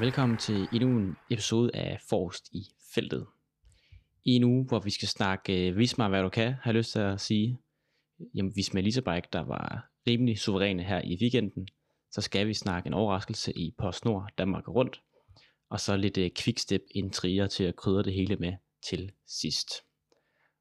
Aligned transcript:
Velkommen 0.00 0.38
til 0.38 0.68
endnu 0.72 0.88
en 0.88 1.16
episode 1.30 1.70
af 1.74 1.98
Forrest 2.08 2.48
i 2.52 2.66
feltet. 2.94 3.26
I 4.24 4.32
en 4.32 4.44
uge, 4.44 4.64
hvor 4.64 4.78
vi 4.78 4.90
skal 4.90 5.08
snakke 5.08 5.70
uh, 5.70 5.78
Vis 5.78 5.98
mig, 5.98 6.08
hvad 6.08 6.22
du 6.22 6.28
kan, 6.28 6.52
har 6.52 6.70
jeg 6.70 6.74
lyst 6.74 6.92
til 6.92 6.98
at 6.98 7.20
sige. 7.20 7.58
Jamen, 8.34 8.52
Vis 8.56 8.74
mig 8.74 8.80
Elisabeth, 8.80 9.28
der 9.32 9.40
var 9.40 9.90
rimelig 10.06 10.38
suveræne 10.38 10.82
her 10.82 11.00
i 11.04 11.18
weekenden, 11.20 11.68
så 12.10 12.20
skal 12.20 12.46
vi 12.46 12.54
snakke 12.54 12.86
en 12.86 12.94
overraskelse 12.94 13.58
i 13.58 13.74
PostNord 13.78 14.30
Danmark 14.38 14.68
Rundt, 14.68 15.02
og 15.70 15.80
så 15.80 15.96
lidt 15.96 16.18
uh, 16.18 16.26
quickstep 16.38 16.82
intriger 16.90 17.46
til 17.46 17.64
at 17.64 17.76
krydre 17.76 18.02
det 18.02 18.12
hele 18.12 18.36
med 18.36 18.52
til 18.88 19.12
sidst. 19.26 19.70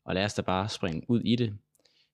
Og 0.05 0.15
lad 0.15 0.25
os 0.25 0.33
da 0.33 0.41
bare 0.41 0.69
springe 0.69 1.09
ud 1.09 1.21
i 1.21 1.35
det. 1.35 1.57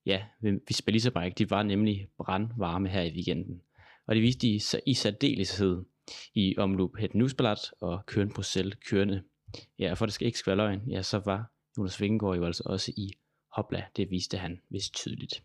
Ja, 0.05 0.23
Vis 0.41 0.87
mig 0.87 0.91
Elisabeth, 0.91 1.35
de 1.37 1.49
var 1.49 1.63
nemlig 1.63 2.07
brandvarme 2.17 2.89
her 2.89 3.01
i 3.01 3.13
weekenden, 3.13 3.61
og 4.07 4.15
det 4.15 4.23
viste 4.23 4.47
de 4.47 4.59
i 4.85 4.93
særdeleshed 4.93 5.83
i 6.33 6.57
omløb 6.57 6.95
Het 6.99 7.15
Newsblad 7.15 7.73
og 7.81 8.05
Køren 8.05 8.33
på 8.33 8.41
kørende. 8.89 9.23
Ja, 9.79 9.93
for 9.93 10.05
det 10.05 10.13
skal 10.13 10.25
ikke 10.25 10.39
skal 10.39 10.51
være 10.51 10.57
løgn, 10.57 10.91
ja, 10.91 11.01
så 11.01 11.19
var 11.19 11.51
Jonas 11.77 12.01
Vingegaard 12.01 12.35
jo 12.37 12.45
altså 12.45 12.63
også 12.65 12.91
i 12.97 13.11
Hopla, 13.55 13.85
det 13.95 14.09
viste 14.09 14.37
han 14.37 14.61
vist 14.69 14.93
tydeligt. 14.93 15.43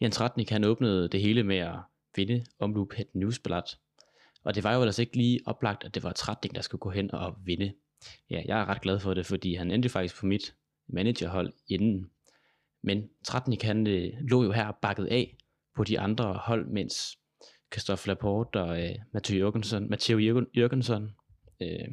Jens 0.00 0.20
Ratnik 0.20 0.50
han 0.50 0.64
åbnede 0.64 1.08
det 1.08 1.20
hele 1.20 1.42
med 1.42 1.56
at 1.56 1.78
vinde 2.16 2.44
omløb 2.58 2.92
Het 2.92 3.14
Newsblad, 3.14 3.76
og 4.44 4.54
det 4.54 4.64
var 4.64 4.74
jo 4.74 4.82
altså 4.82 5.02
ikke 5.02 5.16
lige 5.16 5.40
oplagt, 5.46 5.84
at 5.84 5.94
det 5.94 6.02
var 6.02 6.12
Tratnik, 6.12 6.54
der 6.54 6.60
skulle 6.60 6.80
gå 6.80 6.90
hen 6.90 7.14
og 7.14 7.36
vinde. 7.44 7.72
Ja, 8.30 8.42
jeg 8.46 8.60
er 8.60 8.64
ret 8.64 8.80
glad 8.80 9.00
for 9.00 9.14
det, 9.14 9.26
fordi 9.26 9.54
han 9.54 9.70
endte 9.70 9.88
faktisk 9.88 10.20
på 10.20 10.26
mit 10.26 10.54
managerhold 10.86 11.52
inden. 11.68 12.10
Men 12.82 13.10
Tratnik 13.24 13.62
han 13.62 13.86
øh, 13.86 14.12
lå 14.20 14.44
jo 14.44 14.52
her 14.52 14.72
bakket 14.82 15.06
af 15.06 15.36
på 15.76 15.84
de 15.84 16.00
andre 16.00 16.34
hold, 16.34 16.66
mens 16.66 17.18
Christophe 17.74 18.08
Laporte 18.08 18.60
og 18.62 18.82
øh, 18.82 18.94
Matteo 19.12 19.38
Jørgensen, 19.38 19.90
Matteo 19.90 20.18
Jørgensen 20.56 21.10
øh, 21.62 21.88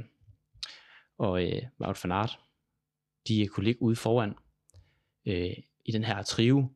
og 1.18 1.44
øh, 1.44 1.62
Wout 1.80 2.04
van 2.04 2.12
Aert, 2.12 2.40
de 3.28 3.48
kunne 3.48 3.64
ligge 3.64 3.82
ude 3.82 3.96
foran 3.96 4.34
øh, 5.26 5.54
i 5.86 5.92
den 5.92 6.04
her 6.04 6.24
trio, 6.24 6.68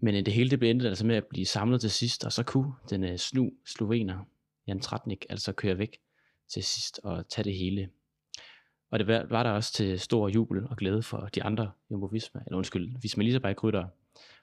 men 0.00 0.14
øh, 0.14 0.26
det 0.26 0.34
hele 0.34 0.50
det 0.50 0.58
blev 0.58 0.70
endt 0.70 0.86
altså 0.86 1.06
med 1.06 1.16
at 1.16 1.26
blive 1.26 1.46
samlet 1.46 1.80
til 1.80 1.90
sidst, 1.90 2.24
og 2.24 2.32
så 2.32 2.42
kunne 2.42 2.72
den 2.90 3.04
øh, 3.04 3.18
snu 3.18 3.50
slovener, 3.66 4.24
Jan 4.66 4.80
Tratnik, 4.80 5.26
altså 5.30 5.52
køre 5.52 5.78
væk 5.78 5.98
til 6.52 6.64
sidst 6.64 7.00
og 7.02 7.28
tage 7.28 7.44
det 7.44 7.54
hele. 7.54 7.90
Og 8.90 8.98
det 8.98 9.06
var, 9.06 9.26
var 9.30 9.42
der 9.42 9.50
også 9.50 9.72
til 9.72 10.00
stor 10.00 10.28
jubel 10.28 10.66
og 10.66 10.76
glæde 10.76 11.02
for 11.02 11.28
de 11.34 11.42
andre 11.42 11.72
Jumbo 11.90 12.06
Visma, 12.06 12.40
eller 12.46 12.56
undskyld, 12.56 13.02
Visma 13.02 13.22
Elisabeth 13.22 13.64
rytter, 13.64 13.88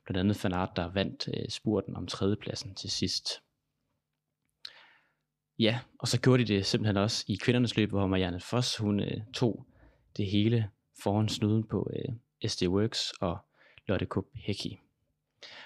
blandt 0.05 0.19
andet 0.19 0.35
Fanart, 0.35 0.69
der 0.75 0.93
vandt 0.93 1.29
øh, 1.33 1.49
spurten 1.49 1.95
om 1.95 2.07
tredjepladsen 2.07 2.75
til 2.75 2.91
sidst. 2.91 3.44
Ja, 5.59 5.79
og 5.99 6.07
så 6.07 6.21
gjorde 6.21 6.45
de 6.45 6.53
det 6.53 6.65
simpelthen 6.65 6.97
også 6.97 7.25
i 7.27 7.35
kvindernes 7.35 7.77
løb, 7.77 7.89
hvor 7.89 8.07
Marianne 8.07 8.39
Foss, 8.39 8.77
hun 8.77 8.99
øh, 8.99 9.17
tog 9.33 9.65
det 10.17 10.25
hele 10.25 10.69
foran 11.03 11.29
snuden 11.29 11.63
på 11.63 11.89
øh, 11.93 12.49
SD 12.49 12.63
Works 12.67 13.11
og 13.21 13.37
Lotte 13.87 14.05
Kup 14.05 14.25
Hecki. 14.35 14.79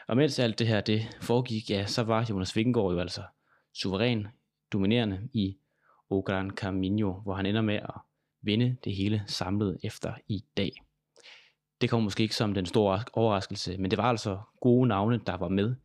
Og 0.07 0.17
mens 0.17 0.39
alt 0.39 0.59
det 0.59 0.67
her 0.67 0.81
det 0.81 1.17
foregik, 1.21 1.69
ja, 1.69 1.85
så 1.85 2.03
var 2.03 2.27
Jonas 2.29 2.55
Vingegaard 2.55 2.93
jo 2.93 2.99
altså 2.99 3.23
suveræn, 3.73 4.27
dominerende 4.73 5.29
i 5.33 5.57
O 6.09 6.19
Gran 6.19 6.51
Camino, 6.51 7.11
hvor 7.11 7.33
han 7.33 7.45
ender 7.45 7.61
med 7.61 7.75
at 7.75 8.01
vinde 8.41 8.77
det 8.83 8.95
hele 8.95 9.23
samlet 9.27 9.77
efter 9.83 10.13
i 10.27 10.43
dag. 10.57 10.71
Det 11.81 11.89
kom 11.89 12.03
måske 12.03 12.23
ikke 12.23 12.35
som 12.35 12.53
den 12.53 12.65
store 12.65 13.03
overraskelse, 13.13 13.77
men 13.77 13.91
det 13.91 13.97
var 13.97 14.03
altså 14.03 14.39
gode 14.61 14.87
navne, 14.87 15.21
der 15.25 15.37
var 15.37 15.49
med 15.49 15.75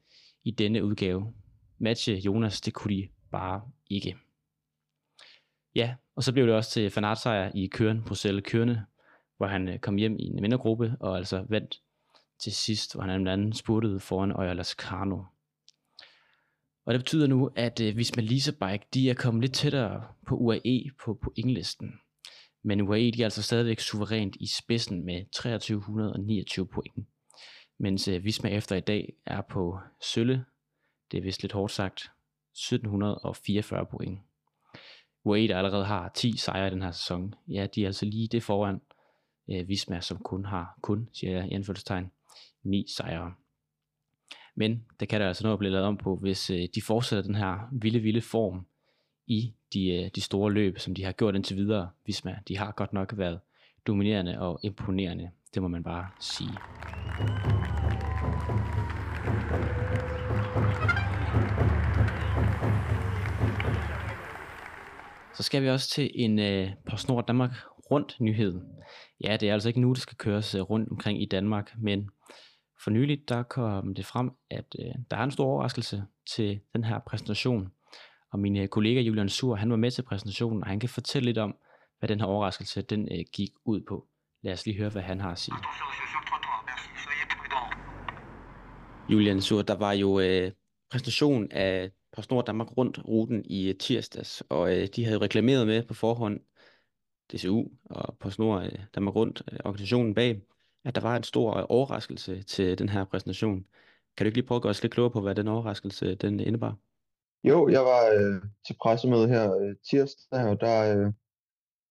i 0.45 0.51
denne 0.51 0.85
udgave. 0.85 1.33
Matche 1.79 2.15
Jonas, 2.15 2.61
det 2.61 2.75
kunne 2.75 2.95
de 2.97 3.09
bare 3.35 3.63
ikke. 3.91 4.17
Ja, 5.75 5.95
og 6.17 6.23
så 6.23 6.33
blev 6.33 6.47
det 6.47 6.55
også 6.55 6.71
til 6.71 6.91
Fanart 6.91 7.53
i 7.55 7.67
Køren, 7.67 8.05
Bruxelles 8.05 8.45
Kørende, 8.47 8.85
hvor 9.37 9.47
han 9.47 9.69
øh, 9.69 9.79
kom 9.79 9.97
hjem 9.97 10.17
i 10.19 10.25
en 10.25 10.41
mindre 10.41 10.59
gruppe, 10.59 10.97
og 11.01 11.17
altså 11.17 11.47
vandt 11.49 11.81
til 12.43 12.53
sidst, 12.53 12.95
hvor 12.95 13.03
han 13.03 13.23
blandt 13.23 13.43
andet 13.43 13.57
spurtede 13.57 14.01
foran 14.01 14.31
Øjer 14.31 14.75
Karno. 14.79 15.25
Og 16.87 16.95
det 16.95 17.01
betyder 17.01 17.27
nu, 17.27 17.51
at 17.57 17.81
uh, 17.81 17.97
Visma 17.97 18.23
Lisa 18.23 18.51
Bike, 18.51 18.87
de 18.95 19.11
er 19.11 19.15
kommet 19.15 19.41
lidt 19.41 19.55
tættere 19.55 20.05
på 20.27 20.37
UAE 20.37 20.91
på 21.05 21.19
pointlisten. 21.23 21.93
Men 22.65 22.81
UAE, 22.81 23.11
de 23.11 23.21
er 23.21 23.27
altså 23.27 23.43
stadigvæk 23.43 23.81
suverænt 23.81 24.37
i 24.41 24.47
spidsen 24.47 25.05
med 25.05 25.25
2329 25.33 26.67
point. 26.67 27.09
Mens 27.79 28.09
øh, 28.09 28.25
Visma 28.25 28.49
efter 28.49 28.77
i 28.77 28.81
dag 28.81 29.13
er 29.27 29.43
på 29.51 29.79
Sølle, 30.03 30.45
det 31.11 31.19
er 31.19 31.23
vist 31.23 31.43
lidt 31.43 31.53
hårdt 31.53 31.73
sagt, 31.73 32.11
1744 32.55 33.87
point. 33.87 34.21
UAE, 35.25 35.49
der 35.49 35.59
allerede 35.59 35.85
har 35.85 36.11
10 36.15 36.37
sejre 36.37 36.67
i 36.67 36.71
den 36.71 36.83
her 36.83 36.91
sæson, 36.91 37.35
ja, 37.49 37.67
de 37.75 37.83
er 37.83 37.87
altså 37.87 38.07
lige 38.07 38.29
det 38.29 38.43
foran 38.43 38.81
øh, 39.51 39.69
Visma, 39.69 40.01
som 40.01 40.19
kun 40.19 40.45
har, 40.45 40.79
kun, 40.83 41.09
siger 41.13 41.33
jeg 41.33 41.49
i 41.49 41.55
anførselstegn, 41.55 42.11
9 42.63 42.87
sejre. 42.97 43.35
Men 44.55 44.85
det 45.01 45.09
kan 45.09 45.21
der 45.21 45.29
altså 45.29 45.47
nå 45.47 45.53
at 45.53 45.59
blive 45.59 45.73
lavet 45.73 45.87
om 45.87 45.97
på, 45.97 46.17
hvis 46.17 46.51
øh, 46.51 46.69
de 46.75 46.83
fortsætter 46.83 47.23
den 47.23 47.35
her 47.35 47.69
vilde, 47.73 47.99
vilde 47.99 48.21
form 48.21 48.67
i 49.27 49.55
de, 49.73 49.89
øh, 49.89 50.11
de 50.15 50.21
store 50.21 50.53
løb, 50.53 50.79
som 50.79 50.95
de 50.95 51.05
har 51.05 51.13
gjort 51.13 51.35
indtil 51.35 51.57
videre. 51.57 51.91
Visma, 52.07 52.39
de 52.49 52.59
har 52.59 52.73
godt 52.73 52.93
nok 52.93 53.17
været 53.17 53.41
dominerende 53.87 54.41
og 54.41 54.61
imponerende, 54.63 55.31
det 55.55 55.63
må 55.63 55.69
man 55.69 55.83
bare 55.83 56.07
sige. 56.21 56.59
Så 65.35 65.43
skal 65.43 65.63
vi 65.63 65.69
også 65.69 65.89
til 65.89 66.11
en 66.15 66.39
øh, 66.39 66.71
PostNord 66.91 67.27
Danmark 67.27 67.51
rundt 67.91 68.17
nyhed. 68.21 68.61
Ja, 69.21 69.37
det 69.37 69.49
er 69.49 69.53
altså 69.53 69.69
ikke 69.69 69.81
nu, 69.81 69.93
det 69.93 70.03
skal 70.03 70.17
køres 70.17 70.55
øh, 70.55 70.61
rundt 70.61 70.91
omkring 70.91 71.23
i 71.23 71.27
Danmark, 71.27 71.73
men 71.79 72.11
for 72.85 72.91
nyligt 72.91 73.29
der 73.29 73.43
kom 73.43 73.95
det 73.95 74.07
frem, 74.07 74.31
at 74.51 74.77
øh, 74.79 74.95
der 75.11 75.17
er 75.17 75.25
en 75.25 75.31
stor 75.31 75.45
overraskelse 75.45 76.05
til 76.31 76.61
den 76.75 76.85
her 76.85 76.99
præsentation. 76.99 77.69
Og 78.33 78.39
min 78.39 78.57
øh, 78.57 78.69
kollega 78.69 79.01
Julian 79.01 79.29
Sur, 79.29 79.55
han 79.55 79.71
var 79.71 79.77
med 79.77 79.91
til 79.91 80.03
præsentationen, 80.03 80.63
og 80.63 80.69
han 80.69 80.81
kan 80.81 80.89
fortælle 80.89 81.27
lidt 81.27 81.39
om, 81.39 81.57
hvad 81.99 82.09
den 82.09 82.21
her 82.21 82.27
overraskelse 82.27 82.83
den 82.83 83.09
øh, 83.13 83.25
gik 83.33 83.51
ud 83.65 83.81
på. 83.89 84.07
Lad 84.43 84.53
os 84.53 84.67
lige 84.67 84.79
høre, 84.79 84.91
hvad 84.91 85.03
han 85.03 85.21
har 85.21 85.31
at 85.31 85.39
sige. 85.39 85.57
Julian 89.09 89.41
Sur, 89.41 89.63
der 89.63 89.75
var 89.75 89.93
jo 89.93 90.21
øh, 90.21 90.53
præsentation 90.91 91.49
af 91.51 91.91
PostNord 92.15 92.47
Danmark 92.47 92.77
rundt 92.77 93.09
ruten 93.09 93.43
i 93.45 93.69
øh, 93.69 93.79
tirsdags, 93.79 94.43
og 94.49 94.77
øh, 94.77 94.89
de 94.97 95.05
havde 95.05 95.19
reklameret 95.19 95.67
med 95.67 95.83
på 95.83 95.95
forhånd, 95.95 96.41
DCU 97.33 97.65
og 97.85 98.17
PostNord 98.19 98.65
øh, 98.65 98.79
Danmark 98.95 99.15
rundt, 99.15 99.43
øh, 99.53 99.59
organisationen 99.65 100.15
bag, 100.15 100.41
at 100.85 100.95
der 100.95 101.01
var 101.01 101.17
en 101.17 101.23
stor 101.23 101.57
øh, 101.57 101.65
overraskelse 101.69 102.43
til 102.43 102.79
den 102.79 102.89
her 102.89 103.05
præsentation. 103.05 103.67
Kan 104.17 104.25
du 104.25 104.27
ikke 104.27 104.37
lige 104.37 104.47
prøve 104.47 104.57
at 104.57 104.63
gøre 104.63 104.71
os 104.71 104.83
lidt 104.83 104.93
klogere 104.95 105.11
på, 105.11 105.21
hvad 105.21 105.35
den 105.35 105.49
overraskelse 105.49 106.07
øh, 106.07 106.17
den 106.17 106.41
indebar? 106.41 106.77
Jo, 107.45 107.69
jeg 107.69 107.81
var 107.81 108.03
øh, 108.07 108.43
til 108.67 108.77
pressemøde 108.83 109.29
her 109.29 109.57
øh, 109.57 109.77
tirsdag, 109.91 110.45
og 110.45 110.61
der 110.61 110.97
øh, 110.97 111.13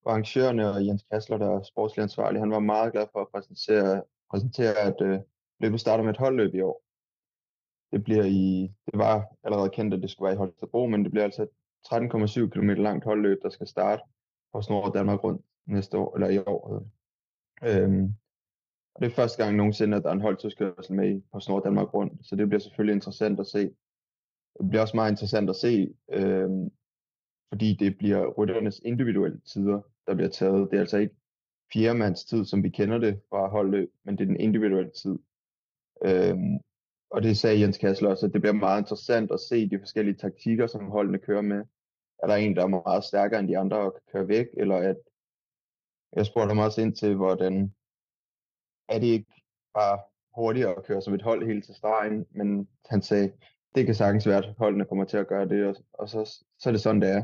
var 0.05 0.11
arrangørerne 0.11 0.69
og 0.69 0.85
Jens 0.85 1.05
Kassler, 1.11 1.37
der 1.37 1.49
er 1.57 1.63
sportslig 1.63 2.03
ansvarlig, 2.03 2.41
han 2.41 2.51
var 2.51 2.59
meget 2.59 2.93
glad 2.93 3.07
for 3.11 3.21
at 3.21 3.27
præsentere, 3.33 4.03
præsentere 4.31 4.77
at 4.77 5.01
øh, 5.01 5.19
løbet 5.59 5.79
starter 5.79 6.03
med 6.03 6.13
et 6.13 6.17
holdløb 6.17 6.55
i 6.55 6.61
år. 6.61 6.83
Det 7.93 8.03
bliver 8.03 8.25
i, 8.25 8.71
det 8.85 8.99
var 8.99 9.35
allerede 9.43 9.69
kendt, 9.69 9.93
at 9.93 10.01
det 10.01 10.09
skulle 10.09 10.25
være 10.25 10.33
i 10.33 10.37
Holstebro, 10.37 10.87
men 10.87 11.03
det 11.03 11.11
bliver 11.11 11.23
altså 11.23 11.47
13,7 11.87 12.49
km 12.49 12.69
langt 12.69 13.05
holdløb, 13.05 13.37
der 13.41 13.49
skal 13.49 13.67
starte 13.67 14.03
på 14.53 14.61
Snor 14.61 14.89
Danmark 14.89 15.23
rundt 15.23 15.41
næste 15.65 15.97
år, 15.97 16.15
eller 16.15 16.29
i 16.29 16.37
år. 16.37 16.83
Øhm, 17.63 18.13
og 18.95 19.01
det 19.01 19.05
er 19.11 19.15
første 19.15 19.43
gang 19.43 19.57
nogensinde, 19.57 19.97
at 19.97 20.03
der 20.03 20.09
er 20.09 20.13
en 20.13 20.21
holdtidskørsel 20.21 20.95
med 20.95 21.21
på 21.31 21.39
Snor 21.39 21.59
Danmark 21.59 21.93
rundt, 21.93 22.25
så 22.25 22.35
det 22.35 22.47
bliver 22.47 22.59
selvfølgelig 22.59 22.93
interessant 22.93 23.39
at 23.39 23.47
se. 23.47 23.59
Det 24.59 24.69
bliver 24.69 24.81
også 24.81 24.97
meget 24.97 25.11
interessant 25.11 25.49
at 25.49 25.55
se, 25.55 25.93
øhm, 26.11 26.71
fordi 27.49 27.73
det 27.79 27.97
bliver 27.97 28.27
rytternes 28.27 28.79
individuelle 28.79 29.39
tider, 29.39 29.81
der 30.07 30.15
bliver 30.15 30.29
taget. 30.29 30.71
Det 30.71 30.77
er 30.77 30.81
altså 30.81 30.97
ikke 30.97 31.15
fjerdemands 31.73 32.25
tid, 32.25 32.45
som 32.45 32.63
vi 32.63 32.69
kender 32.69 32.97
det 32.97 33.21
fra 33.29 33.49
holdløb, 33.49 33.91
men 34.03 34.17
det 34.17 34.23
er 34.23 34.27
den 34.27 34.39
individuelle 34.39 34.91
tid. 34.91 35.19
Øhm, 36.05 36.59
og 37.13 37.23
det 37.23 37.37
sagde 37.37 37.59
Jens 37.59 37.77
Kassel 37.77 38.07
også, 38.07 38.25
at 38.25 38.33
det 38.33 38.41
bliver 38.41 38.53
meget 38.53 38.81
interessant 38.81 39.31
at 39.31 39.39
se 39.39 39.69
de 39.69 39.79
forskellige 39.79 40.15
taktikker, 40.15 40.67
som 40.67 40.85
holdene 40.85 41.17
kører 41.17 41.41
med. 41.41 41.63
Er 42.23 42.27
der 42.27 42.35
en, 42.35 42.55
der 42.55 42.63
er 42.63 42.67
meget 42.67 43.03
stærkere 43.03 43.39
end 43.39 43.47
de 43.47 43.57
andre 43.57 43.77
og 43.77 43.93
kan 43.93 44.01
køre 44.11 44.27
væk, 44.27 44.47
eller 44.57 44.77
at 44.77 44.97
jeg 46.15 46.25
spurgte 46.25 46.47
ham 46.47 46.59
også 46.59 46.81
ind 46.81 46.95
til, 46.95 47.15
hvordan 47.15 47.73
er 48.89 48.99
det 48.99 49.07
ikke 49.07 49.31
bare 49.73 49.99
hurtigere 50.35 50.75
at 50.77 50.85
køre 50.85 51.01
som 51.01 51.13
et 51.13 51.21
hold 51.21 51.45
hele 51.45 51.61
til 51.61 51.75
stregen, 51.75 52.25
men 52.31 52.67
han 52.89 53.01
sagde, 53.01 53.31
det 53.75 53.85
kan 53.85 53.95
sagtens 53.95 54.27
være, 54.27 54.37
at 54.37 54.53
holdene 54.57 54.85
kommer 54.85 55.05
til 55.05 55.17
at 55.17 55.27
gøre 55.27 55.49
det, 55.49 55.65
og, 55.65 55.75
og 55.93 56.09
så, 56.09 56.43
så 56.59 56.69
er 56.69 56.71
det 56.71 56.81
sådan, 56.81 57.01
det 57.01 57.09
er. 57.09 57.23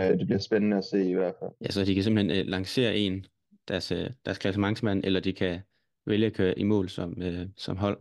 Øh, 0.00 0.18
det 0.18 0.26
bliver 0.26 0.40
spændende 0.40 0.76
at 0.76 0.84
se 0.84 1.04
i 1.04 1.14
hvert 1.14 1.34
fald. 1.38 1.50
Ja, 1.60 1.70
så 1.70 1.84
de 1.84 1.94
kan 1.94 2.02
simpelthen 2.02 2.46
uh, 2.46 2.50
lancere 2.50 2.96
en, 2.96 3.26
deres, 3.68 3.92
uh, 3.92 4.06
deres 4.24 4.38
klassementsmand, 4.38 5.04
eller 5.04 5.20
de 5.20 5.32
kan 5.32 5.60
vælge 6.06 6.26
at 6.26 6.34
køre 6.34 6.58
i 6.58 6.62
mål 6.62 6.88
som, 6.88 7.14
uh, 7.18 7.46
som 7.56 7.76
hold. 7.76 7.98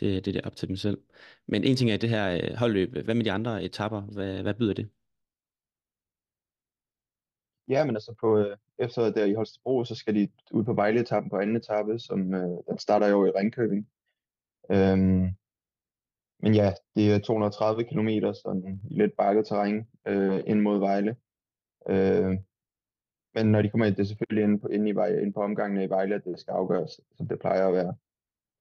Det, 0.00 0.24
det 0.24 0.36
er 0.36 0.40
op 0.44 0.56
til 0.56 0.68
dem 0.68 0.76
selv. 0.76 1.02
Men 1.46 1.64
en 1.64 1.76
ting 1.76 1.90
er 1.90 1.96
det 1.96 2.08
her 2.08 2.40
øh, 2.42 2.56
holdløb. 2.56 2.92
Hvad 3.04 3.14
med 3.14 3.24
de 3.24 3.32
andre 3.32 3.64
etapper? 3.64 4.00
Hvad, 4.00 4.42
hvad 4.42 4.54
byder 4.54 4.74
det? 4.74 4.90
Ja, 7.68 7.84
men 7.84 7.96
altså 7.96 8.14
på, 8.20 8.38
øh, 8.38 8.56
efter 8.78 9.10
der 9.10 9.24
i 9.24 9.34
Holstebro, 9.34 9.84
så 9.84 9.94
skal 9.94 10.14
de 10.14 10.28
ud 10.50 10.64
på 10.64 10.74
Vejle-etappen 10.74 11.30
på 11.30 11.36
anden 11.36 11.56
etape, 11.56 11.98
som 11.98 12.34
øh, 12.34 12.58
den 12.68 12.78
starter 12.78 13.08
jo 13.08 13.26
i 13.26 13.30
Ringkøbing. 13.30 13.88
Øhm, 14.70 15.28
men 16.42 16.54
ja, 16.54 16.72
det 16.96 17.12
er 17.12 17.18
230 17.18 17.84
km 17.84 18.08
sådan 18.34 18.80
i 18.90 18.94
lidt 18.94 19.16
bakket 19.16 19.46
terræn 19.46 19.86
øh, 20.06 20.40
ind 20.46 20.60
mod 20.60 20.78
Vejle. 20.78 21.16
Øh, 21.88 22.38
men 23.34 23.46
når 23.46 23.62
de 23.62 23.70
kommer 23.70 23.86
ind, 23.86 23.96
det 23.96 24.02
er 24.02 24.06
selvfølgelig 24.06 24.44
inde 24.44 24.58
på, 24.58 24.66
inde 24.68 24.90
i 24.90 24.94
Vejle, 24.94 25.20
inde 25.20 25.32
på 25.32 25.40
omgangene 25.40 25.84
i 25.84 25.88
Vejle, 25.88 26.14
at 26.14 26.24
det 26.24 26.40
skal 26.40 26.52
afgøres, 26.52 27.00
som 27.16 27.28
det 27.28 27.38
plejer 27.38 27.68
at 27.68 27.74
være. 27.74 27.94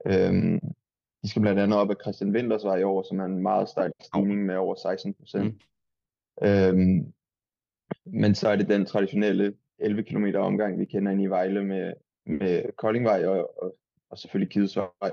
Øhm, 0.06 0.60
de 1.24 1.30
skal 1.30 1.42
blandt 1.42 1.60
andet 1.60 1.80
op 1.80 1.90
ad 1.90 1.96
Christian 2.02 2.32
Winters 2.32 2.64
vej 2.64 2.78
i 2.78 2.84
år, 2.84 3.04
som 3.04 3.20
er 3.20 3.26
en 3.26 3.42
meget 3.42 3.70
stejl 3.70 3.92
stigning 4.02 4.46
med 4.46 4.56
over 4.56 4.76
16 4.76 5.14
procent. 5.14 5.54
Mm. 6.42 6.48
Øhm, 6.48 7.14
men 8.06 8.36
så 8.36 8.50
er 8.50 8.56
det 8.56 8.70
den 8.70 8.86
traditionelle 8.86 9.54
11 9.80 10.04
km 10.04 10.26
omgang, 10.36 10.80
vi 10.80 10.86
kender 10.86 11.12
ind 11.12 11.22
i 11.22 11.26
Vejle 11.26 11.66
med, 11.66 11.94
med 12.26 12.64
Koldingvej 12.78 13.26
og, 13.26 13.64
og, 13.64 13.76
og 14.10 14.18
selvfølgelig 14.18 14.52
Kidesvej, 14.52 15.12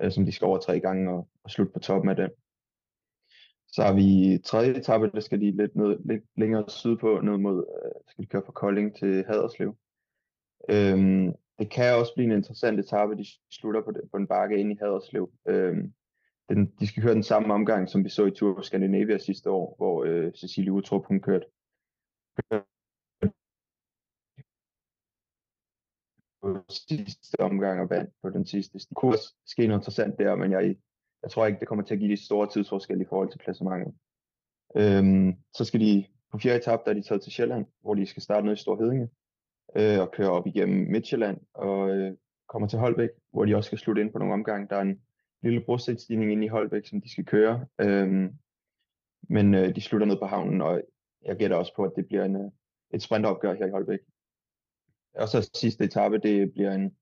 øh, 0.00 0.12
som 0.12 0.24
de 0.24 0.32
skal 0.32 0.46
over 0.46 0.58
tre 0.58 0.80
gange 0.80 1.12
og, 1.12 1.28
og 1.44 1.50
slutte 1.50 1.72
på 1.72 1.78
toppen 1.78 2.10
af 2.10 2.16
den. 2.16 2.30
Så 3.68 3.82
har 3.82 3.94
vi 3.94 4.38
tredje 4.44 4.74
etape, 4.74 5.10
der 5.10 5.20
skal 5.20 5.40
de 5.40 5.50
lidt, 5.50 5.76
ned, 5.76 5.98
lidt 6.04 6.24
længere 6.36 6.64
sydpå, 6.68 7.20
ned 7.20 7.36
mod, 7.36 7.64
øh, 7.84 7.90
skal 8.08 8.24
de 8.24 8.28
køre 8.28 8.42
fra 8.46 8.52
Kolding 8.52 8.96
til 8.96 9.24
Haderslev. 9.26 9.76
Øhm, 10.68 11.34
det 11.58 11.70
kan 11.70 11.94
også 11.94 12.12
blive 12.14 12.26
en 12.30 12.36
interessant 12.36 12.80
etape, 12.80 13.16
de 13.16 13.26
slutter 13.50 13.82
på, 13.82 13.90
det, 13.90 14.00
på 14.10 14.16
en 14.16 14.26
bakke 14.26 14.58
ind 14.58 14.72
i 14.72 14.76
Haderslev. 14.80 15.32
Øhm, 15.48 15.94
den, 16.48 16.66
de 16.80 16.86
skal 16.86 17.02
køre 17.02 17.14
den 17.14 17.22
samme 17.22 17.54
omgang, 17.54 17.88
som 17.88 18.04
vi 18.04 18.08
så 18.08 18.26
i 18.26 18.30
Tour 18.30 18.60
Scandinavia 18.62 19.18
sidste 19.18 19.50
år, 19.50 19.74
hvor 19.76 20.04
øh, 20.04 20.32
Cecilie 20.32 20.72
Utrup 20.72 21.06
hun 21.06 21.20
kørte 21.20 21.46
på 26.42 26.64
sidste 26.68 27.40
omgang 27.40 27.80
og 27.80 27.90
vandt 27.90 28.10
på 28.22 28.30
den 28.30 28.46
sidste. 28.46 28.78
Det 28.78 28.96
kunne 28.96 29.12
også 29.12 29.34
ske 29.46 29.66
noget 29.66 29.80
interessant 29.80 30.18
der, 30.18 30.34
men 30.34 30.52
jeg, 30.52 30.76
jeg 31.22 31.30
tror 31.30 31.46
ikke, 31.46 31.60
det 31.60 31.68
kommer 31.68 31.84
til 31.84 31.94
at 31.94 32.00
give 32.00 32.12
de 32.12 32.24
store 32.24 32.50
tidsforskelle 32.50 33.04
i 33.04 33.08
forhold 33.08 33.30
til 33.30 33.40
klassementet. 33.40 33.94
Øhm, 34.76 35.34
så 35.54 35.64
skal 35.64 35.80
de 35.80 36.06
på 36.30 36.38
fjerde 36.38 36.58
etape, 36.58 36.82
der 36.84 36.90
er 36.90 36.94
de 36.94 37.02
taget 37.02 37.22
til 37.22 37.32
Sjælland, 37.32 37.66
hvor 37.80 37.94
de 37.94 38.06
skal 38.06 38.22
starte 38.22 38.46
ned 38.46 38.54
i 38.54 38.60
Storhedinge 38.60 39.08
øh, 39.76 40.00
og 40.00 40.12
kører 40.12 40.28
op 40.28 40.46
igennem 40.46 40.90
Midtjylland 40.90 41.40
og 41.54 41.90
øh, 41.90 42.16
kommer 42.48 42.68
til 42.68 42.78
Holbæk, 42.78 43.10
hvor 43.32 43.44
de 43.44 43.56
også 43.56 43.68
skal 43.68 43.78
slutte 43.78 44.02
ind 44.02 44.12
på 44.12 44.18
nogle 44.18 44.34
omgange. 44.34 44.68
Der 44.70 44.76
er 44.76 44.82
en 44.82 45.02
lille 45.42 45.60
brostenstigning 45.60 46.32
ind 46.32 46.44
i 46.44 46.48
Holbæk, 46.48 46.86
som 46.86 47.00
de 47.00 47.12
skal 47.12 47.24
køre. 47.24 47.66
øh, 47.80 48.30
men 49.28 49.54
øh, 49.54 49.74
de 49.76 49.80
slutter 49.80 50.06
ned 50.06 50.18
på 50.18 50.26
havnen, 50.26 50.62
og 50.62 50.82
jeg 51.22 51.36
gætter 51.36 51.56
også 51.56 51.72
på, 51.76 51.84
at 51.84 51.92
det 51.96 52.06
bliver 52.06 52.24
en, 52.24 52.36
øh, 52.36 52.50
et 52.94 53.02
sprintopgør 53.02 53.54
her 53.54 53.66
i 53.66 53.70
Holbæk. 53.70 53.98
Og 55.14 55.28
så 55.28 55.50
sidste 55.54 55.84
etape, 55.84 56.18
det 56.18 56.52
bliver 56.52 56.72
en, 56.72 56.96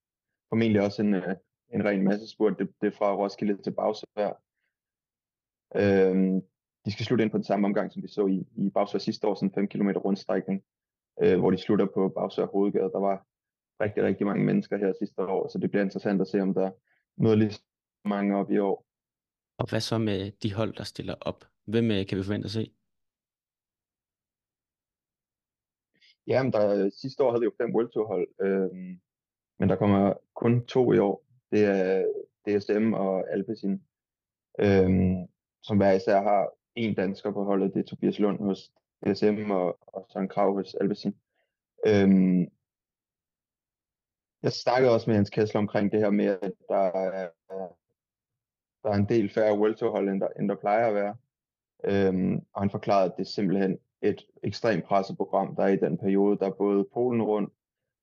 formentlig 0.49 0.83
også 0.83 1.03
en, 1.03 1.15
øh, 1.15 1.37
en 1.75 1.85
ren 1.85 2.05
masse 2.05 2.29
spurt. 2.29 2.59
Det, 2.59 2.69
det 2.81 2.87
er 2.87 2.97
fra 2.99 3.17
Roskilde 3.17 3.63
til 3.63 3.71
Bagsvær. 3.71 4.43
Øhm, 5.77 6.41
de 6.85 6.93
skal 6.93 7.07
slutte 7.07 7.23
ind 7.25 7.31
på 7.31 7.37
den 7.37 7.45
samme 7.45 7.67
omgang, 7.67 7.93
som 7.93 8.03
vi 8.03 8.09
så 8.09 8.27
i, 8.27 8.47
i 8.57 8.71
Bagsvær 8.71 8.99
sidste 8.99 9.27
år, 9.27 9.35
sådan 9.35 9.49
en 9.49 9.55
5 9.55 9.69
km 9.69 9.89
rundstrækning, 9.89 10.63
øh, 11.23 11.39
hvor 11.39 11.51
de 11.51 11.59
slutter 11.59 11.87
på 11.95 12.09
Bagsvær 12.09 12.47
Hovedgade. 12.47 12.91
Der 12.93 12.99
var 12.99 13.27
rigtig, 13.81 14.03
rigtig 14.03 14.27
mange 14.27 14.45
mennesker 14.45 14.77
her 14.77 14.93
sidste 14.99 15.23
år, 15.23 15.49
så 15.49 15.59
det 15.59 15.71
bliver 15.71 15.85
interessant 15.85 16.21
at 16.21 16.29
se, 16.29 16.41
om 16.41 16.55
der 16.55 16.71
møder 17.17 17.37
lige 17.37 17.59
mange 18.05 18.37
op 18.37 18.51
i 18.51 18.59
år. 18.59 18.87
Og 19.59 19.71
hvad 19.71 19.81
så 19.81 19.99
med 19.99 20.31
de 20.43 20.55
hold, 20.55 20.73
der 20.75 20.85
stiller 20.85 21.15
op? 21.21 21.45
Hvem 21.65 21.91
øh, 21.91 22.07
kan 22.07 22.19
vi 22.19 22.23
forvente 22.23 22.45
at 22.45 22.51
se? 22.51 22.73
Jamen, 26.27 26.53
der, 26.53 26.91
sidste 26.91 27.25
år 27.25 27.31
havde 27.31 27.41
vi 27.41 27.45
jo 27.45 27.53
fem 27.61 27.75
World 27.75 27.91
Tour 27.91 28.07
hold, 28.07 28.29
øh, 28.41 28.71
men 29.59 29.69
der 29.69 29.77
kommer 29.77 30.15
kun 30.35 30.67
to 30.67 30.93
i 30.93 30.99
år. 30.99 31.25
Det 31.53 31.65
er 31.65 32.05
DSM 32.45 32.93
og 32.93 33.33
Alpecin, 33.33 33.83
øh, 34.61 34.91
som 35.63 35.77
hver 35.77 35.93
især 35.93 36.23
har 36.23 36.51
en 36.75 36.95
dansker 36.95 37.33
på 37.33 37.45
holdet. 37.45 37.75
Det 37.75 37.81
er 37.81 37.85
Tobias 37.85 38.19
Lund 38.19 38.39
hos 38.39 38.73
DSM 39.05 39.51
og, 39.51 39.79
og 39.87 40.07
Søren 40.13 40.29
Krav 40.29 40.55
hos 40.55 40.75
Alvesen. 40.75 41.17
Øhm, 41.87 42.49
jeg 44.43 44.53
snakkede 44.53 44.93
også 44.95 45.11
med 45.11 45.17
Hans 45.17 45.31
Kessler 45.31 45.61
omkring 45.61 45.93
det 45.93 46.01
her 46.01 46.11
med, 46.11 46.27
at 46.27 46.53
der 46.69 46.77
er, 46.77 47.29
der 48.83 48.91
er 48.91 48.95
en 48.95 49.09
del 49.09 49.31
færre 49.31 49.59
World 49.59 49.75
Tour 49.75 49.91
hold, 49.91 50.09
end 50.09 50.21
der, 50.21 50.29
end 50.39 50.49
der 50.49 50.55
plejer 50.55 50.87
at 50.87 50.95
være. 50.95 51.17
Øhm, 51.85 52.47
og 52.53 52.63
han 52.63 52.71
forklarede, 52.71 53.11
at 53.11 53.17
det 53.17 53.23
er 53.23 53.31
simpelthen 53.31 53.79
et 54.03 54.27
ekstremt 54.43 54.85
presset 54.85 55.17
program, 55.17 55.57
der 55.57 55.63
er 55.63 55.69
i 55.69 55.77
den 55.77 55.99
periode. 55.99 56.39
Der 56.39 56.47
er 56.47 56.51
både 56.51 56.85
Polen 56.95 57.23
rundt, 57.23 57.53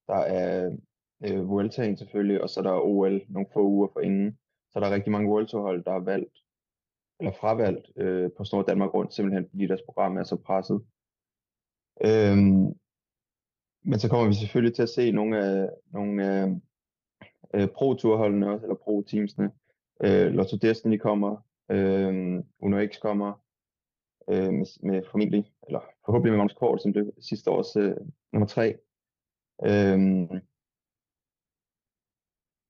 der 0.08 0.16
er 0.18 0.78
øh, 1.26 1.50
Vueltaen 1.50 1.98
selvfølgelig, 1.98 2.42
og 2.42 2.50
så 2.50 2.62
der 2.62 2.72
er 2.72 2.82
OL 2.82 3.22
nogle 3.30 3.48
få 3.54 3.64
uger 3.64 3.88
for 3.94 4.00
inden. 4.00 4.38
Så 4.72 4.80
der 4.80 4.88
er 4.88 4.94
rigtig 4.94 5.12
mange 5.12 5.30
World 5.30 5.48
Tour 5.48 5.62
hold, 5.62 5.84
der 5.84 5.92
har 5.92 6.00
valgt, 6.00 6.38
eller 7.20 7.32
fravalgt 7.32 7.92
øh, 7.96 8.32
på 8.38 8.44
Snor 8.44 8.62
Danmark 8.62 8.94
rundt, 8.94 9.14
simpelthen 9.14 9.50
fordi 9.50 9.68
deres 9.68 9.82
program 9.86 10.18
er 10.18 10.24
så 10.24 10.36
presset. 10.36 10.82
Øhm, 12.06 12.74
men 13.84 14.00
så 14.00 14.10
kommer 14.10 14.28
vi 14.28 14.34
selvfølgelig 14.34 14.76
til 14.76 14.84
at 14.84 14.90
se 14.90 15.12
nogle 15.12 15.46
af 15.46 15.70
nogle 15.92 16.26
af 16.26 16.48
øh, 17.54 17.68
pro-turholdene 17.68 18.52
også, 18.52 18.66
eller 18.66 18.76
pro-teamsene. 18.76 19.52
Øh, 20.04 20.32
Lotto 20.32 20.58
Destiny 20.58 20.98
kommer, 20.98 21.48
øh, 21.72 22.44
Uno 22.60 22.88
X 22.88 23.00
kommer, 23.02 23.34
øh, 24.30 24.54
med, 24.54 24.88
med 24.90 25.04
formentlig, 25.12 25.52
eller 25.68 25.82
forhåbentlig 26.06 26.32
med 26.32 26.38
Magnus 26.38 26.54
Kort, 26.54 26.82
som 26.82 26.92
blev 26.92 27.14
sidste 27.22 27.52
års 27.52 27.76
øh, 27.76 27.96
nummer 28.34 28.48
tre. 28.48 28.78
Øhm, 29.66 30.30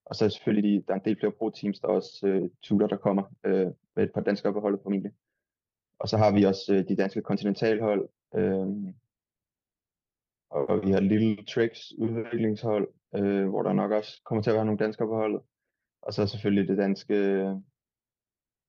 og 0.05 0.15
så 0.15 0.25
er 0.25 0.29
selvfølgelig, 0.29 0.71
de, 0.71 0.85
der 0.87 0.93
er 0.93 0.99
en 0.99 1.05
del 1.05 1.19
flere 1.19 1.31
pro-teams, 1.31 1.79
der 1.79 1.87
er 1.87 1.91
også 1.91 2.27
øh, 2.27 2.49
tutor, 2.61 2.87
der 2.87 2.97
kommer 2.97 3.23
øh, 3.43 3.67
med 3.95 4.03
et 4.03 4.13
par 4.13 4.21
danskere 4.21 4.53
på 4.53 4.59
holdet 4.59 4.81
formentlig. 4.83 5.11
Og 5.99 6.07
så 6.09 6.17
har 6.17 6.31
vi 6.31 6.43
også 6.43 6.73
øh, 6.73 6.89
de 6.89 6.95
danske 6.95 7.21
kontinentalhold, 7.21 8.09
øh, 8.35 8.67
og 10.51 10.85
vi 10.85 10.91
har 10.91 10.99
Little 10.99 11.45
Tricks 11.45 11.93
udviklingshold, 11.97 12.87
øh, 13.15 13.49
hvor 13.49 13.63
der 13.63 13.73
nok 13.73 13.91
også 13.91 14.21
kommer 14.25 14.41
til 14.41 14.49
at 14.49 14.55
være 14.55 14.65
nogle 14.65 14.79
danskere 14.79 15.07
på 15.07 15.15
holdet. 15.15 15.41
Og 16.01 16.13
så 16.13 16.27
selvfølgelig 16.27 16.67
det 16.67 16.77
danske, 16.77 17.15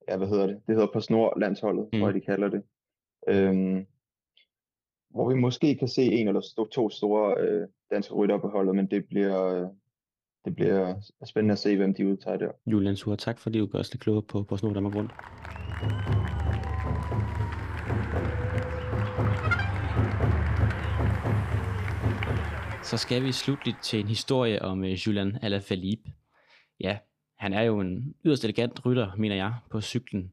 ja 0.09 0.17
hvad 0.17 0.29
hedder 0.29 0.47
det, 0.47 0.61
det 0.67 0.75
hedder 0.75 0.93
på 0.93 1.01
snor 1.01 1.39
landsholdet, 1.39 1.89
mm. 1.93 1.99
tror 1.99 2.09
jeg 2.09 2.15
de 2.15 2.21
kalder 2.21 2.49
det. 2.49 2.63
Øhm, 3.29 3.87
hvor 5.11 5.29
vi 5.29 5.35
måske 5.35 5.77
kan 5.77 5.89
se 5.89 6.03
en 6.03 6.29
eller 6.29 6.67
to 6.73 6.91
store 6.91 7.41
øh, 7.41 7.69
danske 7.91 8.15
rytter 8.15 8.39
på 8.39 8.49
holdet, 8.49 8.75
men 8.77 8.87
det 8.87 9.07
bliver, 9.07 9.45
øh, 9.45 9.69
det 10.45 10.55
bliver 10.55 10.95
spændende 11.25 11.53
at 11.53 11.59
se, 11.59 11.77
hvem 11.77 11.95
de 11.95 12.09
udtager 12.09 12.37
der. 12.37 12.51
Julian 12.67 12.97
Sur, 12.97 13.17
tak 13.17 13.39
fordi 13.39 13.59
du 13.59 13.67
gør 13.67 13.79
os 13.79 13.93
lidt 13.93 14.03
klogere 14.03 14.23
på, 14.23 14.43
på 14.43 14.57
Snor 14.57 14.73
Danmark 14.73 14.95
Rundt. 14.95 15.13
Så 22.93 22.99
skal 22.99 23.25
vi 23.25 23.33
slutligt 23.33 23.83
til 23.83 24.01
en 24.01 24.09
historie 24.09 24.63
om 24.63 24.85
øh, 24.85 24.93
Julian 24.93 25.39
Alaphilippe. 25.43 26.13
Ja, 26.81 26.99
han 27.39 27.53
er 27.53 27.63
jo 27.63 27.81
en 27.81 28.15
yderst 28.25 28.45
elegant 28.45 28.87
rytter, 28.87 29.17
mener 29.17 29.37
jeg, 29.37 29.55
på 29.71 29.81
cyklen 29.81 30.33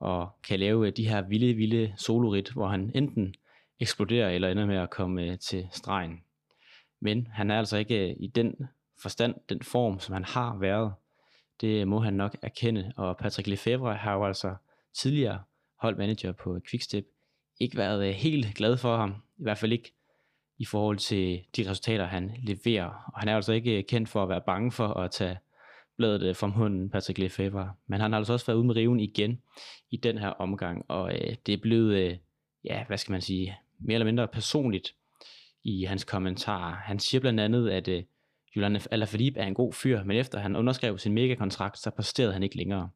og 0.00 0.30
kan 0.48 0.60
lave 0.60 0.86
øh, 0.86 0.92
de 0.96 1.08
her 1.08 1.22
vilde, 1.22 1.54
vilde 1.54 1.94
solorit, 1.96 2.50
hvor 2.50 2.68
han 2.68 2.92
enten 2.94 3.34
eksploderer 3.80 4.30
eller 4.30 4.48
ender 4.48 4.66
med 4.66 4.76
at 4.76 4.90
komme 4.90 5.22
øh, 5.22 5.38
til 5.38 5.68
stregen. 5.72 6.20
Men 7.00 7.26
han 7.32 7.50
er 7.50 7.58
altså 7.58 7.76
ikke 7.76 8.14
i 8.14 8.26
den 8.26 8.54
forstand, 9.02 9.34
den 9.48 9.62
form, 9.62 10.00
som 10.00 10.12
han 10.12 10.24
har 10.24 10.58
været. 10.58 10.92
Det 11.60 11.88
må 11.88 11.98
han 11.98 12.14
nok 12.14 12.36
erkende, 12.42 12.92
og 12.96 13.16
Patrick 13.16 13.48
Lefebvre 13.48 13.94
har 13.94 14.14
jo 14.14 14.26
altså 14.26 14.54
tidligere 14.94 15.42
holdt 15.78 15.98
manager 15.98 16.32
på 16.32 16.60
Quickstep 16.70 17.06
ikke 17.60 17.76
været 17.76 18.14
helt 18.14 18.54
glad 18.54 18.76
for 18.76 18.96
ham, 18.96 19.10
i 19.38 19.42
hvert 19.42 19.58
fald 19.58 19.72
ikke 19.72 19.92
i 20.60 20.64
forhold 20.64 20.98
til 20.98 21.40
de 21.56 21.70
resultater, 21.70 22.06
han 22.06 22.32
leverer. 22.42 22.86
Og 22.86 23.20
han 23.20 23.28
er 23.28 23.36
altså 23.36 23.52
ikke 23.52 23.82
kendt 23.82 24.08
for 24.08 24.22
at 24.22 24.28
være 24.28 24.40
bange 24.46 24.72
for 24.72 24.88
at 24.88 25.10
tage 25.10 25.38
bladet 25.96 26.22
øh, 26.22 26.36
fra 26.36 26.46
hunden 26.46 26.90
Patrick 26.90 27.18
Lefebvre. 27.18 27.72
Men 27.86 28.00
han 28.00 28.12
har 28.12 28.18
altså 28.18 28.32
også 28.32 28.46
været 28.46 28.56
ude 28.56 28.66
med 28.66 28.76
riven 28.76 29.00
igen 29.00 29.42
i 29.90 29.96
den 29.96 30.18
her 30.18 30.28
omgang, 30.28 30.84
og 30.88 31.12
øh, 31.14 31.34
det 31.46 31.52
er 31.52 31.58
blevet, 31.62 31.94
øh, 31.94 32.16
ja, 32.64 32.84
hvad 32.86 32.98
skal 32.98 33.12
man 33.12 33.20
sige, 33.20 33.56
mere 33.78 33.94
eller 33.94 34.04
mindre 34.04 34.28
personligt 34.28 34.94
i 35.64 35.84
hans 35.84 36.04
kommentarer. 36.04 36.74
Han 36.74 36.98
siger 36.98 37.20
blandt 37.20 37.40
andet, 37.40 37.70
at 37.70 37.88
øh, 37.88 38.02
Julian 38.56 38.80
Alaphilippe 38.90 39.40
er 39.40 39.46
en 39.46 39.54
god 39.54 39.72
fyr, 39.72 40.04
men 40.04 40.16
efter 40.16 40.38
han 40.38 40.56
underskrev 40.56 40.98
sin 40.98 41.12
megakontrakt, 41.12 41.78
så 41.78 41.90
præsterede 41.90 42.32
han 42.32 42.42
ikke 42.42 42.56
længere. 42.56 42.90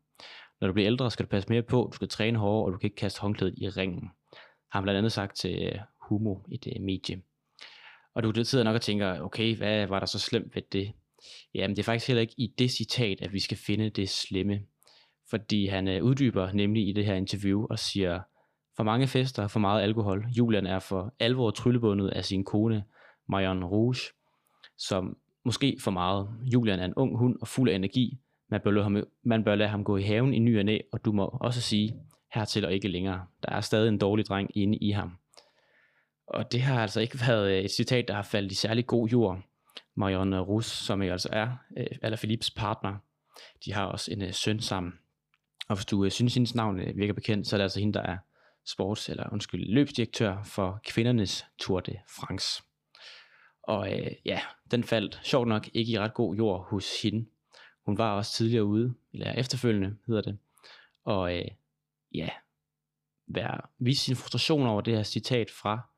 Når 0.60 0.66
du 0.66 0.72
bliver 0.72 0.86
ældre, 0.86 1.10
skal 1.10 1.26
du 1.26 1.28
passe 1.28 1.48
mere 1.48 1.62
på, 1.62 1.88
du 1.92 1.96
skal 1.96 2.08
træne 2.08 2.38
hårdere, 2.38 2.64
og 2.64 2.72
du 2.72 2.78
kan 2.78 2.86
ikke 2.86 2.96
kaste 2.96 3.20
håndklædet 3.20 3.54
i 3.58 3.68
ringen. 3.68 4.10
Har 4.70 4.78
han 4.78 4.82
blandt 4.82 4.98
andet 4.98 5.12
sagt 5.12 5.36
til 5.36 5.62
øh, 5.62 5.78
Humo, 6.00 6.36
et 6.52 6.66
øh, 6.66 6.82
medie. 6.82 7.22
Og 8.14 8.22
du 8.22 8.44
sidder 8.44 8.64
nok 8.64 8.74
og 8.74 8.82
tænker, 8.82 9.20
okay, 9.20 9.56
hvad 9.56 9.86
var 9.86 9.98
der 9.98 10.06
så 10.06 10.18
slemt 10.18 10.54
ved 10.54 10.62
det? 10.72 10.92
Jamen 11.54 11.76
det 11.76 11.82
er 11.82 11.84
faktisk 11.84 12.08
heller 12.08 12.20
ikke 12.20 12.34
i 12.36 12.54
det 12.58 12.70
citat, 12.70 13.20
at 13.20 13.32
vi 13.32 13.40
skal 13.40 13.56
finde 13.56 13.90
det 13.90 14.08
slemme. 14.08 14.60
Fordi 15.30 15.66
han 15.66 15.88
øh, 15.88 16.02
uddyber 16.02 16.52
nemlig 16.52 16.88
i 16.88 16.92
det 16.92 17.06
her 17.06 17.14
interview 17.14 17.66
og 17.70 17.78
siger, 17.78 18.20
For 18.76 18.84
mange 18.84 19.06
fester 19.06 19.42
og 19.42 19.50
for 19.50 19.60
meget 19.60 19.82
alkohol. 19.82 20.26
Julian 20.38 20.66
er 20.66 20.78
for 20.78 21.14
alvor 21.18 21.50
tryllebundet 21.50 22.08
af 22.08 22.24
sin 22.24 22.44
kone, 22.44 22.84
Marion 23.28 23.64
Rouge, 23.64 24.12
som 24.78 25.16
måske 25.44 25.76
for 25.80 25.90
meget. 25.90 26.28
Julian 26.52 26.80
er 26.80 26.84
en 26.84 26.94
ung 26.94 27.18
hund 27.18 27.36
og 27.40 27.48
fuld 27.48 27.70
af 27.70 27.74
energi. 27.74 28.18
Man 28.50 28.60
bør, 28.60 28.70
lade 28.70 28.82
ham, 28.82 29.04
man 29.24 29.44
bør 29.44 29.54
lade 29.54 29.68
ham 29.68 29.84
gå 29.84 29.96
i 29.96 30.02
haven 30.02 30.34
i 30.34 30.38
ny 30.38 30.58
og 30.58 30.64
næ, 30.64 30.78
og 30.92 31.04
du 31.04 31.12
må 31.12 31.24
også 31.40 31.60
sige, 31.60 31.94
hertil 32.34 32.64
og 32.64 32.72
ikke 32.72 32.88
længere. 32.88 33.26
Der 33.42 33.52
er 33.52 33.60
stadig 33.60 33.88
en 33.88 33.98
dårlig 33.98 34.26
dreng 34.26 34.50
inde 34.54 34.78
i 34.78 34.90
ham. 34.90 35.12
Og 36.26 36.52
det 36.52 36.62
har 36.62 36.82
altså 36.82 37.00
ikke 37.00 37.20
været 37.26 37.50
øh, 37.50 37.64
et 37.64 37.70
citat, 37.70 38.08
der 38.08 38.14
har 38.14 38.22
faldet 38.22 38.52
i 38.52 38.54
særlig 38.54 38.86
god 38.86 39.08
jord. 39.08 39.40
Marion 39.94 40.40
Rus, 40.40 40.66
som 40.66 41.02
jo 41.02 41.12
altså 41.12 41.28
er 41.32 41.56
øh, 41.76 41.86
eller 42.02 42.16
Philips 42.16 42.50
partner, 42.50 42.96
de 43.64 43.72
har 43.72 43.84
også 43.84 44.12
en 44.12 44.22
øh, 44.22 44.32
søn 44.32 44.60
sammen. 44.60 44.92
Og 45.68 45.76
hvis 45.76 45.86
du 45.86 46.10
synes, 46.10 46.34
hendes 46.34 46.54
navn 46.54 46.80
virker 46.94 47.14
bekendt, 47.14 47.46
så 47.46 47.56
er 47.56 47.58
det 47.58 47.62
altså 47.62 47.80
hende, 47.80 47.94
der 47.94 48.02
er 48.02 48.18
sports, 48.64 49.08
eller 49.08 49.32
undskyld, 49.32 49.66
løbsdirektør 49.66 50.42
for 50.42 50.80
kvindernes 50.84 51.46
Tour 51.58 51.80
de 51.80 51.96
France. 52.08 52.62
Og 53.62 53.92
øh, 53.92 54.12
ja, 54.24 54.40
den 54.70 54.84
faldt 54.84 55.20
sjovt 55.22 55.48
nok 55.48 55.68
ikke 55.74 55.92
i 55.92 55.98
ret 55.98 56.14
god 56.14 56.36
jord 56.36 56.66
hos 56.70 57.02
hende. 57.02 57.26
Hun 57.86 57.98
var 57.98 58.16
også 58.16 58.32
tidligere 58.32 58.64
ude, 58.64 58.94
eller 59.12 59.32
efterfølgende 59.32 59.96
hedder 60.06 60.22
det, 60.22 60.38
og 61.04 61.36
øh, 61.36 61.48
ja, 62.14 62.28
være, 63.26 63.60
vise 63.78 64.04
sin 64.04 64.16
frustration 64.16 64.66
over 64.66 64.80
det 64.80 64.96
her 64.96 65.02
citat 65.02 65.50
fra 65.50 65.88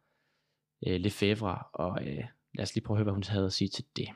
øh, 0.86 1.00
Lefebvre, 1.00 1.58
og 1.72 1.98
øh, 2.02 2.24
lad 2.54 2.62
os 2.62 2.74
lige 2.74 2.84
prøve 2.84 2.94
at 2.94 2.98
høre, 2.98 3.04
hvad 3.04 3.12
hun 3.12 3.22
havde 3.28 3.46
at 3.46 3.52
sige 3.52 3.68
til 3.68 3.84
det. 3.96 4.08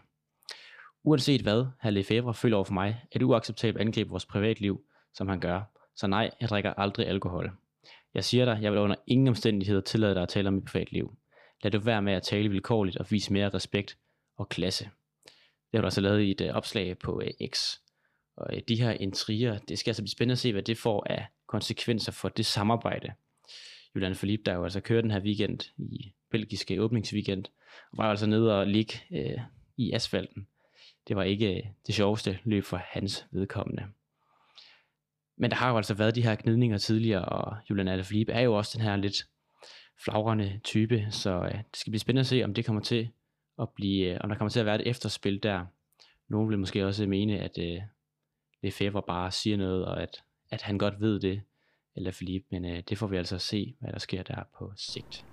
Uanset 1.02 1.40
hvad, 1.40 1.66
herr 1.80 1.90
Lefebvre 1.90 2.34
føler 2.34 2.56
over 2.56 2.64
for 2.64 2.72
mig, 2.72 3.04
er 3.12 3.18
det 3.18 3.26
uacceptabelt 3.26 3.80
at 3.80 3.86
angribe 3.86 4.10
vores 4.10 4.26
privatliv, 4.26 4.84
som 5.14 5.28
han 5.28 5.40
gør. 5.40 5.62
Så 5.96 6.06
nej, 6.06 6.30
jeg 6.40 6.48
drikker 6.48 6.74
aldrig 6.74 7.06
alkohol. 7.06 7.52
Jeg 8.14 8.24
siger 8.24 8.44
dig, 8.44 8.58
jeg 8.62 8.72
vil 8.72 8.80
under 8.80 8.96
ingen 9.06 9.28
omstændigheder 9.28 9.80
tillade 9.80 10.14
dig 10.14 10.22
at 10.22 10.28
tale 10.28 10.48
om 10.48 10.54
mit 10.54 10.64
privatliv. 10.64 11.16
Lad 11.62 11.70
du 11.70 11.78
være 11.78 12.02
med 12.02 12.12
at 12.12 12.22
tale 12.22 12.48
vilkårligt 12.48 12.96
og 12.96 13.06
vise 13.10 13.32
mere 13.32 13.48
respekt 13.48 13.98
og 14.36 14.48
klasse. 14.48 14.84
Det 15.24 15.78
har 15.78 15.80
du 15.80 15.86
altså 15.86 16.00
lavet 16.00 16.20
i 16.20 16.30
et 16.30 16.40
øh, 16.40 16.54
opslag 16.54 16.98
på 16.98 17.22
øh, 17.24 17.48
X. 17.48 17.76
Og 18.36 18.56
øh, 18.56 18.62
de 18.68 18.82
her 18.82 18.90
intriger, 18.90 19.58
det 19.58 19.78
skal 19.78 19.90
altså 19.90 20.02
blive 20.02 20.10
spændende 20.10 20.32
at 20.32 20.38
se, 20.38 20.52
hvad 20.52 20.62
det 20.62 20.78
får 20.78 21.06
af 21.10 21.26
konsekvenser 21.46 22.12
for 22.12 22.28
det 22.28 22.46
samarbejde. 22.46 23.12
Julian 23.94 24.14
Philippe, 24.14 24.42
der 24.50 24.54
jo 24.54 24.64
altså 24.64 24.80
kører 24.80 25.00
den 25.00 25.10
her 25.10 25.20
weekend 25.20 25.60
i 25.78 26.12
belgiske 26.30 26.82
åbningsweekend, 26.82 27.44
og 27.92 27.98
var 27.98 28.10
altså 28.10 28.26
nede 28.26 28.60
og 28.60 28.66
ligge 28.66 28.94
øh, 29.12 29.40
i 29.76 29.92
asfalten. 29.92 30.46
Det 31.08 31.16
var 31.16 31.22
ikke 31.22 31.56
øh, 31.56 31.62
det 31.86 31.94
sjoveste 31.94 32.38
løb 32.44 32.64
for 32.64 32.76
hans 32.76 33.26
vedkommende. 33.30 33.86
Men 35.36 35.50
der 35.50 35.56
har 35.56 35.70
jo 35.70 35.76
altså 35.76 35.94
været 35.94 36.14
de 36.14 36.22
her 36.22 36.36
gnidninger 36.36 36.78
tidligere, 36.78 37.24
og 37.24 37.56
Julian 37.70 37.88
Alaphilippe 37.88 38.32
er 38.32 38.40
jo 38.40 38.54
også 38.54 38.78
den 38.78 38.86
her 38.86 38.96
lidt 38.96 39.26
flagrende 40.04 40.60
type, 40.64 41.06
så 41.10 41.30
øh, 41.30 41.54
det 41.54 41.76
skal 41.76 41.90
blive 41.90 42.00
spændende 42.00 42.20
at 42.20 42.26
se, 42.26 42.44
om 42.44 42.54
det 42.54 42.66
kommer 42.66 42.82
til 42.82 43.10
at 43.60 43.68
blive, 43.70 44.14
øh, 44.14 44.18
om 44.20 44.28
der 44.28 44.36
kommer 44.36 44.50
til 44.50 44.60
at 44.60 44.66
være 44.66 44.80
et 44.80 44.88
efterspil 44.88 45.42
der. 45.42 45.66
Nogle 46.28 46.48
vil 46.48 46.58
måske 46.58 46.86
også 46.86 47.06
mene, 47.06 47.38
at 47.38 47.58
øh, 47.58 47.82
Lefebvre 48.62 49.02
bare 49.02 49.30
siger 49.30 49.56
noget, 49.56 49.84
og 49.84 50.02
at, 50.02 50.22
at 50.50 50.62
han 50.62 50.78
godt 50.78 51.00
ved 51.00 51.20
det, 51.20 51.42
eller 51.96 52.12
Philippe, 52.12 52.46
men 52.50 52.64
øh, 52.64 52.82
det 52.88 52.98
får 52.98 53.06
vi 53.06 53.16
altså 53.16 53.38
se, 53.38 53.74
hvad 53.80 53.92
der 53.92 53.98
sker 53.98 54.22
der 54.22 54.42
på 54.58 54.72
sigt. 54.76 55.24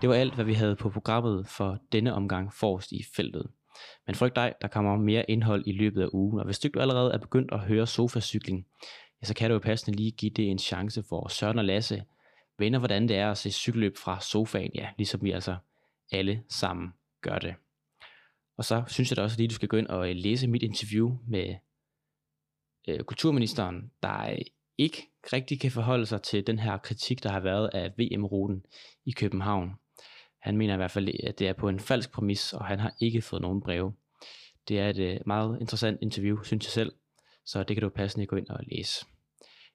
Det 0.00 0.08
var 0.08 0.14
alt, 0.14 0.34
hvad 0.34 0.44
vi 0.44 0.54
havde 0.54 0.76
på 0.76 0.90
programmet 0.90 1.48
for 1.48 1.78
denne 1.92 2.14
omgang 2.14 2.52
forrest 2.52 2.92
i 2.92 3.04
feltet. 3.16 3.46
Men 4.06 4.14
frygt 4.14 4.36
dig, 4.36 4.54
der 4.62 4.68
kommer 4.68 4.96
mere 4.96 5.30
indhold 5.30 5.66
i 5.66 5.72
løbet 5.72 6.02
af 6.02 6.08
ugen, 6.12 6.38
og 6.38 6.44
hvis 6.44 6.58
du 6.58 6.80
allerede 6.80 7.12
er 7.12 7.18
begyndt 7.18 7.52
at 7.52 7.60
høre 7.60 7.86
sofacykling, 7.86 8.66
ja, 9.22 9.26
så 9.26 9.34
kan 9.34 9.50
du 9.50 9.54
jo 9.54 9.60
passende 9.60 9.96
lige 9.96 10.10
give 10.10 10.30
det 10.30 10.50
en 10.50 10.58
chance 10.58 11.02
for 11.08 11.28
Søren 11.28 11.58
og 11.58 11.64
Lasse 11.64 12.04
vender, 12.58 12.78
hvordan 12.78 13.08
det 13.08 13.16
er 13.16 13.30
at 13.30 13.38
se 13.38 13.50
cykelløb 13.50 13.96
fra 13.96 14.20
sofaen, 14.20 14.70
ja, 14.74 14.88
ligesom 14.96 15.22
vi 15.22 15.30
altså 15.30 15.56
alle 16.12 16.42
sammen 16.48 16.92
gør 17.20 17.38
det. 17.38 17.54
Og 18.56 18.64
så 18.64 18.84
synes 18.86 19.10
jeg 19.10 19.16
da 19.16 19.22
også 19.22 19.36
lige, 19.36 19.48
du 19.48 19.54
skal 19.54 19.68
gå 19.68 19.76
ind 19.76 19.86
og 19.86 20.08
læse 20.14 20.48
mit 20.48 20.62
interview 20.62 21.18
med 21.28 21.54
øh, 22.88 23.00
kulturministeren, 23.00 23.90
der 24.02 24.36
ikke 24.78 25.02
rigtig 25.32 25.60
kan 25.60 25.70
forholde 25.70 26.06
sig 26.06 26.22
til 26.22 26.46
den 26.46 26.58
her 26.58 26.78
kritik, 26.78 27.22
der 27.22 27.30
har 27.30 27.40
været 27.40 27.70
af 27.72 27.92
VM-ruten 27.98 28.62
i 29.06 29.10
København. 29.10 29.70
Han 30.42 30.56
mener 30.56 30.74
i 30.74 30.76
hvert 30.76 30.90
fald, 30.90 31.08
at 31.26 31.38
det 31.38 31.48
er 31.48 31.52
på 31.52 31.68
en 31.68 31.80
falsk 31.80 32.12
præmis, 32.12 32.52
og 32.52 32.64
han 32.64 32.80
har 32.80 32.94
ikke 33.00 33.22
fået 33.22 33.42
nogen 33.42 33.60
breve. 33.60 33.92
Det 34.68 34.78
er 34.78 34.88
et 34.88 34.98
øh, 34.98 35.20
meget 35.26 35.58
interessant 35.60 35.98
interview, 36.02 36.42
synes 36.42 36.66
jeg 36.66 36.70
selv, 36.70 36.92
så 37.46 37.62
det 37.62 37.76
kan 37.76 37.82
du 37.82 37.88
passende 37.88 38.26
gå 38.26 38.36
ind 38.36 38.48
og 38.48 38.60
læse. 38.62 39.06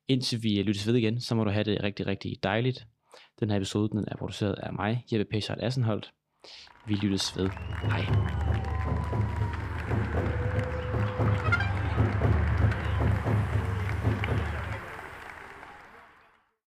Indtil 0.07 0.43
vi 0.43 0.61
lyttes 0.61 0.87
ved 0.87 0.95
igen, 0.95 1.21
så 1.21 1.35
må 1.35 1.43
du 1.43 1.49
have 1.49 1.63
det 1.63 1.83
rigtig, 1.83 2.07
rigtig 2.07 2.43
dejligt. 2.43 2.87
Den 3.39 3.49
her 3.49 3.57
episode 3.57 3.89
den 3.89 4.05
er 4.07 4.17
produceret 4.17 4.55
af 4.63 4.73
mig, 4.73 5.05
Jeppe 5.11 5.25
Pechard 5.31 5.57
Assenholdt. 5.61 6.11
Vi 6.87 6.93
lyttes 6.93 7.37
ved. 7.37 7.49
Hej. 7.81 9.49